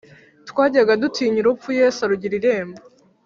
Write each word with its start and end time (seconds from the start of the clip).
Twajyaga 0.49 0.93
dutinya 1.01 1.39
urupfu: 1.41 1.69
Yes’ 1.79 1.97
arugir' 2.05 2.37
irembo 2.39 2.81